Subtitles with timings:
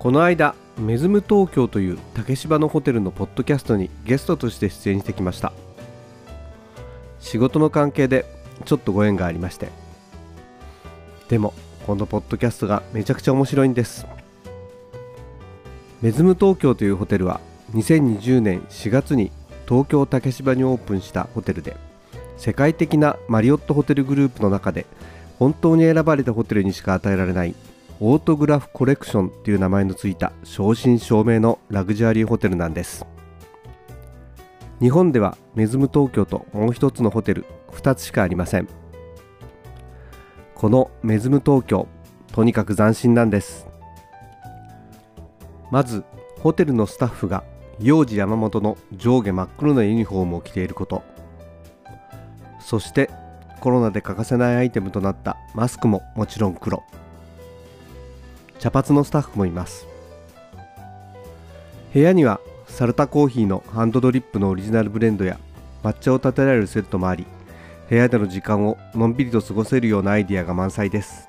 [0.00, 5.52] この間メズム東京という竹芝のホテルのポッドキャストにゲストとして出演してきました。
[7.18, 8.24] 仕事の関係で
[8.64, 9.68] ちょっとご縁がありまして。
[11.28, 11.52] でも
[11.86, 14.06] このポッドキャストがめちゃくちゃ面白いんです。
[16.00, 17.42] メズム東京というホテルは
[17.74, 19.30] 2020年4月に
[19.68, 21.76] 東京竹芝にオープンしたホテルで
[22.38, 24.86] 世界的なマリオットホテルグループの中で
[25.38, 27.54] 本当に選ばれたホテルにしか与えられない
[28.02, 33.04] オートグラフコレクションという名前のついた正真正銘のラグジュアリーホテルなんです。
[34.80, 38.68] 日本ではメズム東京ともう一つのホテル2つしかありません。
[40.54, 41.88] このメズム東京
[42.32, 43.66] とにかく斬新なんです。
[45.70, 46.02] まず
[46.38, 47.44] ホテルのスタッフが
[47.80, 51.02] 幼児山本の上下真っ黒なユニフォームを着ていること。
[52.60, 53.10] そして
[53.60, 56.82] コロナで欠かせないアイテムとなったマスクももちろん黒。
[58.60, 59.86] 茶髪のスタッフもいます。
[61.92, 65.38] 部屋にはサルタコーヒーのハンドドリップのオリジナルブレンドや
[65.82, 67.26] 抹茶を立てられるセットもあり
[67.88, 71.26] 部屋での時間をのんびりと過ごせるようなアイディアが満載です。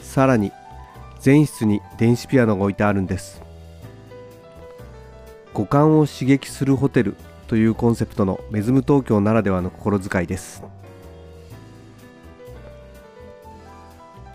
[0.00, 0.52] さらに
[1.20, 3.42] 全室に電子ピアノが置いてあるんです。
[5.52, 7.16] 五感を刺激するホテル
[7.48, 10.62] というコンセプトのメズム東京ならではの心遣いです。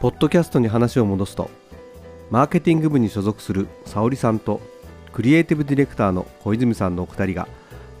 [0.00, 1.50] ポッドキャストに話を戻すと
[2.30, 4.60] マーケティング部に所属する沙織さんと
[5.12, 7.48] クリエイティブディレクターの小泉さんのお二人が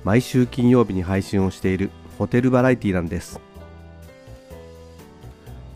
[0.04, 3.40] 毎週金曜日に配信をしているホテルバラエティなんです。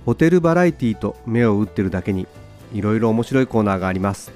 [0.07, 2.29] ホテルバラエティと目を打ってるだけに
[2.73, 4.33] いろいろ面白いコーナーがあります。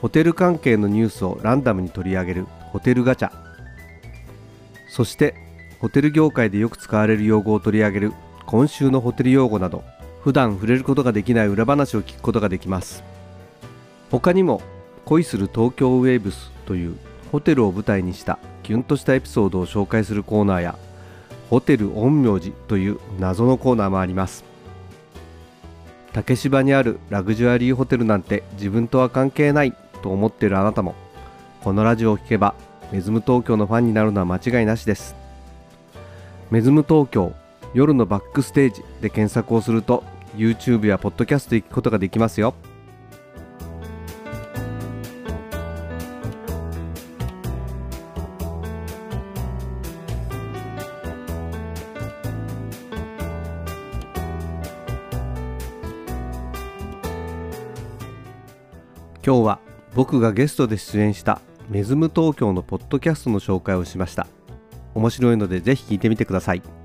[0.00, 3.32] ホテル関係のニュースをランダムに取り上げるホテルガチャ。
[4.88, 5.34] そして
[5.80, 8.12] ホテル業界でよく使われる用語を取り上げる
[8.46, 9.82] 今週のホテル用語など
[10.22, 13.02] 普段触れることができない裏話を聞くことができます。
[14.10, 14.62] 他にも
[15.04, 16.96] 恋する東京ウェーブスという
[17.32, 20.78] ホテルを舞台にしたキュンとしたエピソードを紹介するコーナーや
[21.50, 24.44] ホテル陰陽師という謎のコーナーもあります。
[26.12, 30.94] 竹芝にあるラグジュアリーホテルなんて自分とは関係ないと思っているあなたも
[31.64, 32.54] このラジオを聴けば
[32.92, 35.16] メズム東京のファンになるのは間違いなしです。
[36.50, 37.32] メズム東京
[37.74, 40.04] 夜のバックステージで検索をすると
[40.36, 42.54] YouTube や Podcast で聞くことができますよ。
[59.24, 59.60] 今日は
[59.94, 64.26] 僕がゲストで出演したメズム東京のポッドキャストの紹介をしました。
[64.94, 66.81] 面白いのでぜひ聞いてみてください。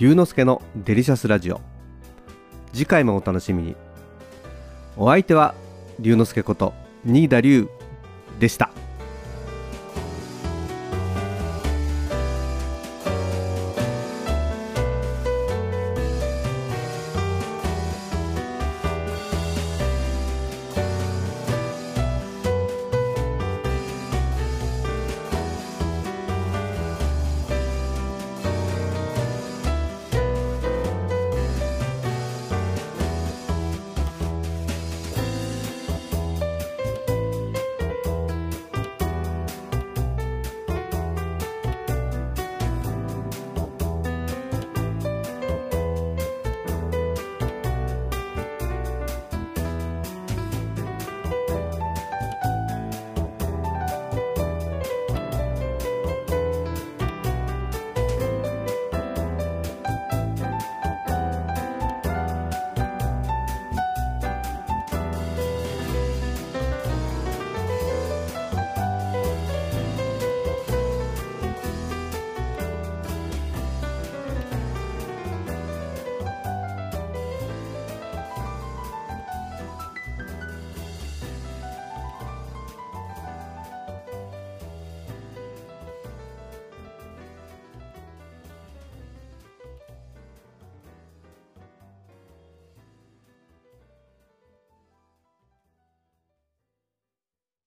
[0.00, 1.60] 龍之介のデリシャスラジオ。
[2.72, 3.76] 次回もお楽しみに。
[4.96, 5.54] お相手は
[5.98, 6.72] 龍之介こと
[7.04, 7.68] 新田龍
[8.38, 8.70] でした。